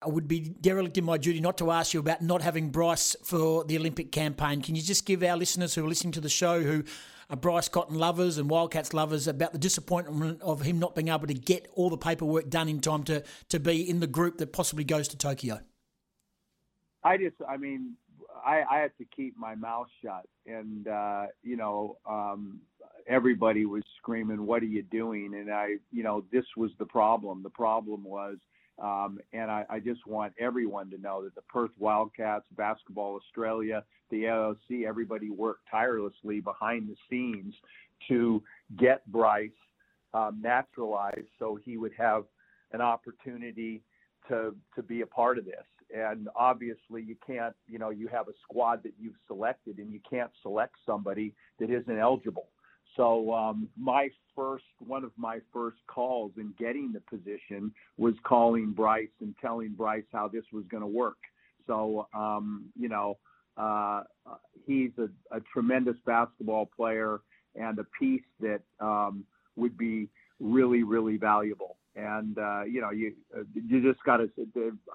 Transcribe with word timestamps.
I 0.00 0.08
would 0.08 0.28
be 0.28 0.40
derelict 0.40 0.96
in 0.96 1.04
my 1.04 1.18
duty 1.18 1.40
not 1.40 1.58
to 1.58 1.72
ask 1.72 1.92
you 1.92 2.00
about 2.00 2.22
not 2.22 2.40
having 2.40 2.70
Bryce 2.70 3.16
for 3.24 3.64
the 3.64 3.76
Olympic 3.76 4.12
campaign. 4.12 4.62
Can 4.62 4.76
you 4.76 4.82
just 4.82 5.04
give 5.04 5.24
our 5.24 5.36
listeners 5.36 5.74
who 5.74 5.84
are 5.84 5.88
listening 5.88 6.12
to 6.12 6.20
the 6.20 6.28
show, 6.28 6.62
who 6.62 6.84
are 7.30 7.36
Bryce 7.36 7.68
Cotton 7.68 7.96
lovers 7.96 8.38
and 8.38 8.48
Wildcats 8.48 8.94
lovers, 8.94 9.26
about 9.26 9.52
the 9.52 9.58
disappointment 9.58 10.40
of 10.40 10.62
him 10.62 10.78
not 10.78 10.94
being 10.94 11.08
able 11.08 11.26
to 11.26 11.34
get 11.34 11.68
all 11.74 11.90
the 11.90 11.98
paperwork 11.98 12.48
done 12.48 12.68
in 12.68 12.80
time 12.80 13.02
to, 13.04 13.24
to 13.48 13.58
be 13.58 13.88
in 13.88 13.98
the 13.98 14.06
group 14.06 14.38
that 14.38 14.52
possibly 14.52 14.84
goes 14.84 15.08
to 15.08 15.16
Tokyo? 15.16 15.60
I 17.02 17.16
just, 17.16 17.36
I 17.48 17.56
mean, 17.56 17.94
I, 18.46 18.62
I 18.70 18.78
had 18.78 18.92
to 18.98 19.04
keep 19.04 19.36
my 19.36 19.56
mouth 19.56 19.88
shut, 20.02 20.26
and 20.46 20.86
uh, 20.86 21.26
you 21.42 21.56
know, 21.56 21.98
um, 22.08 22.60
everybody 23.08 23.66
was 23.66 23.82
screaming, 23.98 24.46
"What 24.46 24.62
are 24.62 24.66
you 24.66 24.82
doing?" 24.82 25.34
And 25.34 25.50
I, 25.50 25.76
you 25.92 26.02
know, 26.04 26.24
this 26.32 26.44
was 26.56 26.70
the 26.78 26.86
problem. 26.86 27.42
The 27.42 27.50
problem 27.50 28.04
was 28.04 28.36
um, 28.82 29.18
and 29.32 29.50
I, 29.50 29.64
I, 29.68 29.80
just 29.80 30.06
want 30.06 30.32
everyone 30.38 30.88
to 30.90 30.98
know 30.98 31.24
that 31.24 31.34
the 31.34 31.42
Perth 31.42 31.72
Wildcats, 31.78 32.46
Basketball 32.56 33.16
Australia, 33.16 33.82
the 34.10 34.24
AOC, 34.24 34.86
everybody 34.86 35.30
worked 35.30 35.62
tirelessly 35.70 36.40
behind 36.40 36.88
the 36.88 36.96
scenes 37.10 37.54
to 38.08 38.42
get 38.76 39.04
Bryce 39.10 39.50
um, 40.14 40.40
naturalized 40.40 41.28
so 41.38 41.58
he 41.64 41.76
would 41.76 41.92
have 41.98 42.24
an 42.72 42.80
opportunity 42.80 43.82
to 44.28 44.54
to 44.74 44.82
be 44.82 45.00
a 45.00 45.06
part 45.06 45.38
of 45.38 45.44
this. 45.44 45.64
And 45.94 46.28
obviously, 46.36 47.02
you 47.02 47.16
can't, 47.26 47.54
you 47.66 47.78
know, 47.78 47.90
you 47.90 48.08
have 48.08 48.28
a 48.28 48.32
squad 48.42 48.82
that 48.82 48.92
you've 49.00 49.16
selected, 49.26 49.78
and 49.78 49.90
you 49.90 50.00
can't 50.08 50.30
select 50.42 50.74
somebody 50.84 51.34
that 51.58 51.70
isn't 51.70 51.98
eligible. 51.98 52.48
So 52.98 53.32
um, 53.32 53.68
my 53.78 54.08
first, 54.34 54.64
one 54.80 55.04
of 55.04 55.12
my 55.16 55.38
first 55.52 55.76
calls 55.86 56.32
in 56.36 56.52
getting 56.58 56.92
the 56.92 57.00
position 57.00 57.72
was 57.96 58.14
calling 58.24 58.72
Bryce 58.72 59.06
and 59.20 59.36
telling 59.40 59.70
Bryce 59.70 60.02
how 60.12 60.26
this 60.26 60.42
was 60.52 60.64
going 60.68 60.80
to 60.80 60.88
work. 60.88 61.18
So 61.68 62.08
um, 62.12 62.64
you 62.76 62.88
know, 62.88 63.18
uh, 63.56 64.02
he's 64.66 64.90
a, 64.98 65.08
a, 65.36 65.40
tremendous 65.52 65.96
basketball 66.06 66.68
player 66.76 67.20
and 67.54 67.78
a 67.78 67.84
piece 67.98 68.22
that 68.40 68.60
um, 68.80 69.24
would 69.56 69.76
be 69.76 70.08
really, 70.40 70.82
really 70.82 71.16
valuable. 71.16 71.77
And 71.98 72.38
uh, 72.38 72.62
you 72.62 72.80
know, 72.80 72.90
you 72.90 73.12
uh, 73.36 73.42
you 73.54 73.82
just 73.82 74.02
got 74.04 74.18
to 74.18 74.30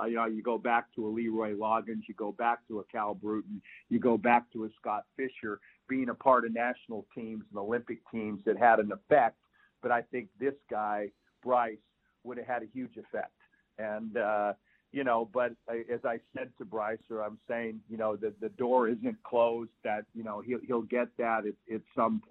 uh, 0.02 0.06
you 0.06 0.16
know 0.16 0.26
you 0.26 0.42
go 0.42 0.58
back 0.58 0.86
to 0.96 1.06
a 1.06 1.09
Leroy 1.09 1.54
Loggins, 1.54 2.08
you 2.08 2.14
go 2.16 2.32
back 2.32 2.66
to 2.70 2.80
a 2.80 2.84
Cal 2.86 3.14
Bruton, 3.14 3.62
you 3.90 4.00
go 4.00 4.18
back 4.18 4.50
to 4.54 4.64
a 4.64 4.70
Scott 4.80 5.04
Fisher 5.18 5.59
being 5.90 6.08
a 6.08 6.14
part 6.14 6.46
of 6.46 6.54
national 6.54 7.06
teams 7.14 7.44
and 7.50 7.59
Olympic 7.59 8.00
teams 8.09 8.40
that 8.46 8.58
had 8.58 8.80
an 8.80 8.92
effect. 8.94 9.36
But 9.81 9.92
I 9.92 10.02
think 10.02 10.30
this 10.40 10.54
guy, 10.72 11.09
Bryce, 11.44 11.76
would 12.24 12.38
have 12.38 12.48
had 12.48 12.64
a 12.64 12.68
huge 12.74 12.96
effect. 12.96 13.34
And, 13.78 14.16
uh, 14.16 14.54
you 14.94 15.04
know, 15.04 15.30
but 15.34 15.52
as 15.68 16.00
I 16.06 16.20
said 16.38 16.52
to 16.58 16.66
Bryce, 16.66 17.00
or 17.09 17.22
I'm 17.22 17.38
saying, 17.50 17.81
you 17.90 17.98
know, 17.98 18.16
that 18.18 18.40
the 18.40 18.50
door 18.50 18.88
isn't 18.88 19.22
closed, 19.24 19.72
that, 19.84 20.06
you 20.16 20.24
know, 20.24 20.40
he'll, 20.40 20.62
he'll 20.66 20.84
get 20.84 21.08
that 21.18 21.44
at, 21.46 21.74
at 21.74 21.81
some. 21.96 22.22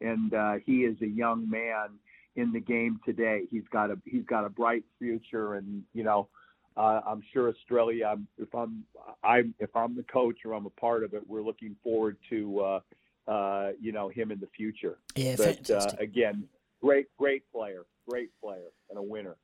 And 0.00 0.32
uh, 0.32 0.54
he 0.64 0.84
is 0.84 0.96
a 1.02 1.08
young 1.08 1.50
man 1.50 1.98
in 2.36 2.52
the 2.52 2.60
game 2.60 3.00
today. 3.04 3.42
He's 3.50 3.66
got 3.72 3.90
a, 3.90 3.98
he's 4.04 4.24
got 4.24 4.44
a 4.44 4.48
bright 4.48 4.84
future 4.98 5.54
and, 5.54 5.82
you 5.92 6.04
know, 6.04 6.28
uh, 6.76 7.00
I'm 7.06 7.22
sure 7.32 7.48
Australia. 7.48 8.06
I'm, 8.06 8.28
if 8.38 8.54
I'm, 8.54 8.84
I'm, 9.24 9.54
if 9.58 9.74
I'm 9.74 9.96
the 9.96 10.02
coach 10.04 10.36
or 10.44 10.52
I'm 10.52 10.66
a 10.66 10.70
part 10.70 11.04
of 11.04 11.14
it, 11.14 11.22
we're 11.26 11.42
looking 11.42 11.74
forward 11.82 12.18
to, 12.30 12.60
uh, 12.60 12.80
uh, 13.26 13.72
you 13.80 13.92
know, 13.92 14.08
him 14.08 14.30
in 14.30 14.38
the 14.38 14.48
future. 14.56 14.98
Yeah, 15.16 15.36
but 15.36 15.70
uh, 15.70 15.92
again, 15.98 16.44
great, 16.82 17.06
great 17.18 17.50
player, 17.50 17.86
great 18.08 18.30
player, 18.42 18.68
and 18.90 18.98
a 18.98 19.02
winner. 19.02 19.36